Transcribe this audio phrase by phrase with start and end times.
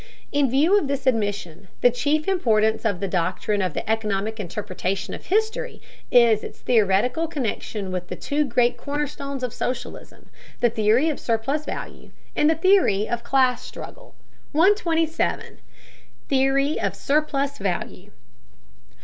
[0.31, 5.13] In view of this admission, the chief importance of the doctrine of the economic interpretation
[5.13, 10.27] of history is its theoretical connection with the two great cornerstones of socialism:
[10.59, 14.15] the theory of surplus value, and the theory of class struggle.
[14.53, 15.59] 127.
[16.29, 18.09] THEORY OF SURPLUS VALUE.